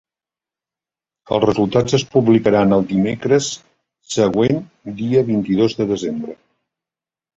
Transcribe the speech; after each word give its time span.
Els 1.35 1.43
resultats 1.49 1.97
es 1.97 2.05
publicaran 2.15 2.73
el 2.77 2.87
dimecres 2.93 3.49
següent, 4.15 4.59
dia 5.03 5.25
vint-i-dos 5.29 5.81
de 5.83 5.89
desembre. 5.97 6.39